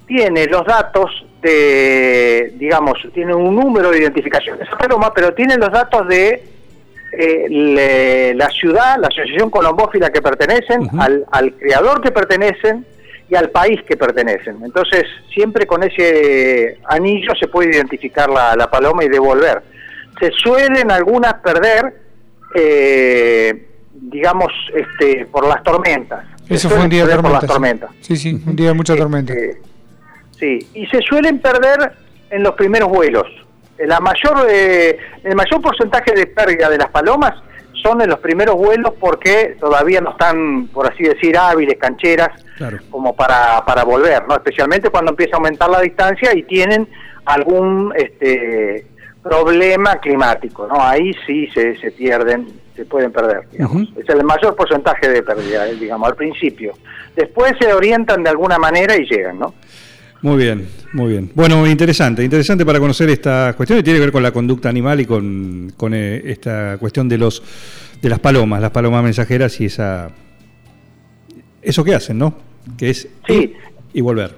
tiene 0.06 0.46
los 0.48 0.66
datos 0.66 1.26
de, 1.42 2.52
digamos, 2.58 2.98
tiene 3.14 3.34
un 3.34 3.56
número 3.56 3.92
de 3.92 4.00
identificación 4.00 4.58
de 4.58 4.66
esa 4.66 4.78
paloma, 4.78 5.14
pero 5.14 5.34
tiene 5.34 5.56
los 5.58 5.72
datos 5.72 6.06
de 6.08 6.44
eh, 7.18 7.46
le- 7.50 8.34
la 8.36 8.50
ciudad, 8.50 8.98
la 9.00 9.08
asociación 9.08 9.50
colombófila 9.50 10.10
que 10.10 10.22
pertenecen, 10.22 10.88
al, 11.00 11.26
al 11.32 11.54
creador 11.54 12.02
que 12.02 12.12
pertenecen 12.12 12.86
y 13.32 13.36
al 13.36 13.50
país 13.50 13.80
que 13.88 13.96
pertenecen. 13.96 14.58
Entonces, 14.62 15.06
siempre 15.34 15.66
con 15.66 15.82
ese 15.84 16.78
anillo 16.90 17.32
se 17.40 17.48
puede 17.48 17.70
identificar 17.70 18.30
la, 18.30 18.58
la 18.58 18.70
paloma 18.70 19.06
y 19.06 19.08
devolver. 19.08 19.64
Se 20.20 20.32
suelen 20.32 20.92
algunas 20.92 21.36
perder, 21.36 22.02
eh, 22.54 23.70
digamos, 23.94 24.52
este, 24.76 25.26
por 25.28 25.48
las 25.48 25.64
tormentas. 25.64 26.26
Eso 26.50 26.70
fue 26.70 26.80
un 26.82 26.90
día 26.90 27.06
de 27.06 27.14
tormenta. 27.16 27.48
tormentas. 27.48 27.90
Sí, 28.02 28.18
sí, 28.18 28.44
un 28.46 28.54
día 28.54 28.68
de 28.68 28.74
mucha 28.74 28.98
tormenta. 28.98 29.32
Este, 29.32 29.62
sí, 30.38 30.68
y 30.74 30.86
se 30.88 31.00
suelen 31.02 31.40
perder 31.40 31.94
en 32.32 32.44
los 32.44 32.54
primeros 32.56 32.90
vuelos. 32.90 33.28
La 33.78 34.02
mayor, 34.02 34.46
eh, 34.50 34.98
el 35.24 35.36
mayor 35.36 35.62
porcentaje 35.62 36.12
de 36.12 36.28
pérdida 36.28 36.70
de 36.70 36.80
las 36.80 36.90
palomas 36.90 37.42
son 37.82 38.02
en 38.02 38.10
los 38.10 38.20
primeros 38.20 38.56
vuelos 38.56 38.94
porque 39.00 39.56
todavía 39.60 40.02
no 40.02 40.12
están, 40.12 40.68
por 40.68 40.92
así 40.92 41.04
decir, 41.04 41.38
hábiles, 41.38 41.78
cancheras, 41.80 42.30
Claro. 42.58 42.78
como 42.92 43.16
para, 43.16 43.64
para 43.66 43.84
volver, 43.84 44.28
¿no? 44.28 44.36
Especialmente 44.36 44.90
cuando 44.90 45.12
empieza 45.12 45.36
a 45.36 45.38
aumentar 45.38 45.70
la 45.70 45.82
distancia 45.82 46.36
y 46.36 46.44
tienen 46.44 46.88
algún 47.26 47.92
este, 47.96 48.86
problema 49.24 49.96
climático, 49.98 50.68
¿no? 50.68 50.76
Ahí 50.82 51.12
sí 51.26 51.48
se, 51.54 51.76
se 51.78 51.92
pierden, 51.92 52.48
se 52.76 52.86
pueden 52.86 53.12
perder, 53.12 53.48
digamos. 53.52 53.88
Es 53.96 54.08
el 54.10 54.24
mayor 54.24 54.56
porcentaje 54.56 55.10
de 55.10 55.24
pérdida, 55.24 55.66
digamos, 55.66 56.08
al 56.10 56.16
principio. 56.16 56.74
Después 57.16 57.54
se 57.60 57.74
orientan 57.74 58.24
de 58.24 58.30
alguna 58.30 58.58
manera 58.58 58.96
y 58.96 59.06
llegan, 59.06 59.40
¿no? 59.40 59.54
Muy 60.22 60.38
bien, 60.38 60.68
muy 60.94 61.10
bien. 61.12 61.32
Bueno, 61.34 61.66
interesante, 61.66 62.24
interesante 62.24 62.64
para 62.66 62.80
conocer 62.80 63.10
esta 63.10 63.54
cuestión 63.58 63.80
que 63.80 63.84
tiene 63.84 63.98
que 63.98 64.06
ver 64.06 64.12
con 64.12 64.22
la 64.22 64.32
conducta 64.32 64.70
animal 64.70 65.00
y 65.02 65.06
con, 65.06 65.74
con, 65.76 65.94
eh, 65.96 66.22
esta 66.26 66.78
cuestión 66.78 67.10
de 67.10 67.18
los 67.18 67.42
de 68.02 68.10
las 68.10 68.20
palomas, 68.20 68.62
las 68.62 68.72
palomas 68.72 69.04
mensajeras 69.04 69.60
y 69.62 69.66
esa 69.66 70.10
eso 71.62 71.84
que 71.84 71.94
hacen, 71.96 72.18
¿no? 72.18 72.36
Que 72.78 72.90
es 72.92 73.08
Sí. 73.28 73.34
ir 73.34 73.56
y 73.94 74.02
volver. 74.02 74.36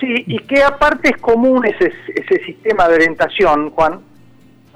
Sí, 0.00 0.14
y 0.26 0.38
que 0.40 0.62
aparte 0.62 1.08
es 1.10 1.16
común 1.22 1.64
ese, 1.64 1.92
ese 2.14 2.44
sistema 2.44 2.86
de 2.88 2.96
orientación, 2.96 3.70
Juan, 3.70 4.00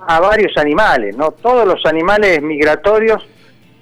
a 0.06 0.18
varios 0.20 0.56
animales, 0.56 1.14
¿no? 1.16 1.30
Todos 1.32 1.66
los 1.66 1.84
animales 1.84 2.40
migratorios 2.42 3.26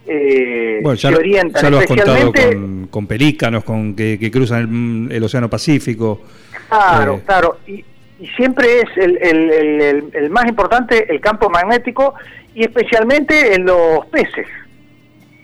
eh, 0.09 0.81
Bueno, 0.83 0.97
ya, 0.97 1.11
se 1.11 1.17
orientan, 1.17 1.63
ya 1.63 1.71
lo 1.71 1.79
has 1.79 1.87
contado 1.87 2.33
con, 2.33 2.87
con 2.91 3.07
pelícanos, 3.07 3.65
con 3.65 3.95
que, 3.95 4.19
que 4.19 4.31
cruzan 4.31 5.07
el, 5.11 5.17
el 5.17 5.23
Océano 5.25 5.49
Pacífico. 5.51 6.23
Claro, 6.69 7.15
Eh, 7.17 7.23
claro. 7.27 7.59
Y, 7.67 7.85
y 8.21 8.27
siempre 8.37 8.81
es 8.81 8.89
el, 8.97 9.17
el- 9.23 9.51
el- 9.53 9.81
el- 9.81 10.11
el 10.13 10.31
más 10.31 10.47
importante 10.47 11.07
el 11.13 11.21
campo 11.21 11.49
magnético 11.51 12.15
y 12.55 12.63
especialmente 12.65 13.55
en 13.55 13.65
los 13.67 14.05
peces. 14.07 14.47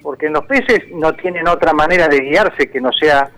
Porque 0.02 0.26
en 0.26 0.32
los 0.34 0.44
peces 0.46 0.80
no 0.92 1.14
tienen 1.14 1.46
otra 1.48 1.72
manera 1.72 2.08
de 2.08 2.20
guiarse 2.20 2.68
que 2.70 2.80
no 2.80 2.92
sea 2.92 3.30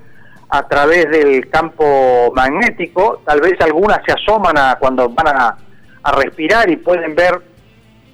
a 0.49 0.67
través 0.69 1.09
del 1.11 1.49
campo 1.49 2.33
magnético. 2.35 3.23
Tal 3.25 3.41
vez 3.41 3.61
algunas 3.61 4.01
se 4.07 4.12
asoman 4.12 4.57
a 4.59 4.77
cuando 4.81 5.09
van 5.11 5.29
a, 5.29 5.57
a 6.03 6.12
respirar 6.12 6.71
y 6.71 6.77
pueden 6.77 7.15
ver 7.15 7.41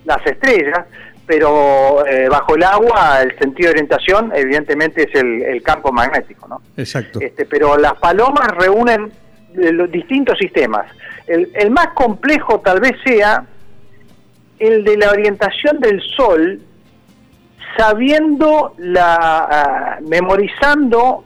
las 0.05 0.27
estrellas, 0.27 0.81
pero 1.26 2.06
eh, 2.06 2.28
bajo 2.28 2.56
el 2.56 2.62
agua 2.64 3.22
el 3.22 3.38
sentido 3.38 3.68
de 3.68 3.72
orientación 3.74 4.32
evidentemente 4.35 5.08
es 5.08 5.14
el, 5.14 5.42
el 5.42 5.62
campo 5.62 5.92
magnético, 5.92 6.48
¿no? 6.48 6.61
Exacto. 6.76 7.20
Este, 7.20 7.46
pero 7.46 7.76
las 7.76 7.94
palomas 7.94 8.48
reúnen 8.48 9.12
eh, 9.54 9.72
los 9.72 9.90
distintos 9.90 10.38
sistemas. 10.38 10.87
El, 11.26 11.50
el 11.54 11.70
más 11.70 11.88
complejo 11.88 12.61
tal 12.61 12.80
vez 12.80 12.92
sea 13.04 13.46
el 14.58 14.85
de 14.85 14.96
la 14.96 15.11
orientación 15.11 15.80
del 15.80 16.00
sol, 16.16 16.61
sabiendo 17.76 18.74
la, 18.78 19.16
ah, 19.16 19.98
memorizando, 20.02 21.24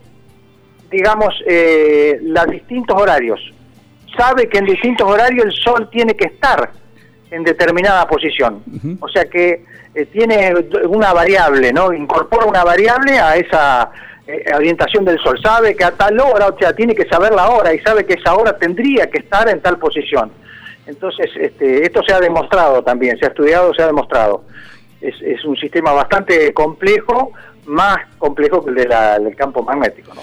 digamos, 0.91 1.35
eh, 1.47 2.19
los 2.23 2.47
distintos 2.47 3.01
horarios. 3.01 3.41
Sabe 4.17 4.49
que 4.49 4.59
en 4.59 4.65
distintos 4.65 5.07
horarios 5.07 5.45
el 5.45 5.53
sol 5.53 5.89
tiene 5.91 6.15
que 6.15 6.27
estar 6.27 6.71
en 7.31 7.43
determinada 7.45 8.07
posición. 8.09 8.63
O 9.01 9.09
sea 9.09 9.25
que 9.27 9.65
eh, 9.95 10.07
tiene 10.07 10.53
una 10.89 11.13
variable, 11.13 11.73
¿no? 11.73 11.93
Incorpora 11.93 12.47
una 12.47 12.63
variable 12.65 13.19
a 13.19 13.37
esa 13.37 13.91
eh, 14.27 14.45
orientación 14.55 15.05
del 15.05 15.19
sol. 15.19 15.39
Sabe 15.43 15.75
que 15.75 15.85
a 15.85 15.91
tal 15.93 16.19
hora, 16.21 16.49
o 16.49 16.59
sea, 16.59 16.73
tiene 16.75 16.95
que 16.95 17.09
saber 17.09 17.33
la 17.33 17.49
hora 17.49 17.73
y 17.75 17.79
sabe 17.81 18.05
que 18.05 18.15
esa 18.15 18.35
hora 18.35 18.57
tendría 18.57 19.09
que 19.11 19.19
estar 19.19 19.49
en 19.49 19.61
tal 19.61 19.79
posición. 19.79 20.31
Entonces, 20.87 21.31
este, 21.41 21.83
esto 21.85 22.01
se 22.07 22.13
ha 22.15 22.21
demostrado 22.21 22.83
también, 22.83 23.19
se 23.19 23.25
ha 23.25 23.29
estudiado, 23.29 23.75
se 23.75 23.83
ha 23.83 23.87
demostrado. 23.87 24.45
Es, 25.01 25.15
es 25.23 25.45
un 25.45 25.57
sistema 25.57 25.93
bastante 25.93 26.53
complejo, 26.55 27.33
más 27.67 27.99
complejo 28.19 28.63
que 28.65 28.71
el 28.71 28.77
de 28.77 28.87
la- 28.89 29.19
del 29.19 29.35
campo 29.35 29.63
magnético, 29.63 30.15
¿no? 30.15 30.23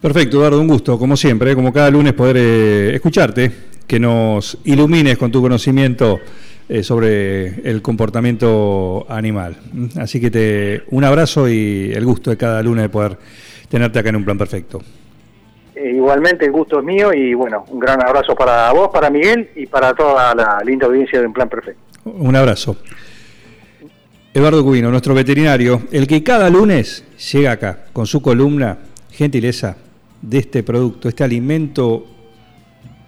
Perfecto, 0.00 0.38
Eduardo, 0.38 0.60
un 0.60 0.66
gusto, 0.66 0.98
como 0.98 1.16
siempre, 1.16 1.54
como 1.54 1.72
cada 1.72 1.88
lunes 1.88 2.12
poder 2.14 2.36
eh, 2.36 2.94
escucharte, 2.96 3.52
que 3.86 4.00
nos 4.00 4.58
ilumines 4.64 5.18
con 5.18 5.30
tu 5.30 5.40
conocimiento 5.40 6.20
eh, 6.68 6.82
sobre 6.82 7.68
el 7.68 7.82
comportamiento 7.82 9.06
animal. 9.08 9.56
¿Mm? 9.72 9.98
Así 9.98 10.20
que 10.20 10.30
te 10.30 10.82
un 10.90 11.04
abrazo 11.04 11.48
y 11.48 11.92
el 11.92 12.04
gusto 12.04 12.30
de 12.30 12.36
cada 12.36 12.62
lunes 12.62 12.84
de 12.84 12.88
poder 12.88 13.18
tenerte 13.68 13.98
acá 13.98 14.10
en 14.10 14.16
un 14.16 14.24
plan 14.24 14.38
perfecto. 14.38 14.80
Eh, 15.74 15.92
igualmente 15.94 16.44
el 16.44 16.52
gusto 16.52 16.78
es 16.78 16.84
mío 16.84 17.12
y 17.12 17.34
bueno, 17.34 17.64
un 17.68 17.80
gran 17.80 18.00
abrazo 18.02 18.34
para 18.34 18.72
vos, 18.72 18.90
para 18.92 19.10
Miguel 19.10 19.50
y 19.56 19.66
para 19.66 19.94
toda 19.94 20.34
la 20.34 20.60
linda 20.64 20.86
audiencia 20.86 21.20
de 21.20 21.26
Un 21.26 21.32
Plan 21.32 21.48
Perfecto. 21.48 21.80
Un 22.04 22.36
abrazo. 22.36 22.76
Eduardo 24.34 24.64
Cubino, 24.64 24.90
nuestro 24.90 25.14
veterinario, 25.14 25.82
el 25.90 26.06
que 26.06 26.22
cada 26.22 26.48
lunes 26.48 27.04
llega 27.32 27.52
acá 27.52 27.84
con 27.92 28.06
su 28.06 28.22
columna, 28.22 28.78
gentileza, 29.10 29.76
de 30.22 30.38
este 30.38 30.62
producto, 30.62 31.08
este 31.08 31.24
alimento 31.24 32.06